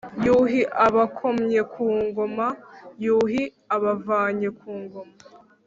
[0.25, 2.47] yuhi abakomye ku ngoma:
[3.05, 3.43] yuhi
[3.75, 5.13] abavanye ku ngoma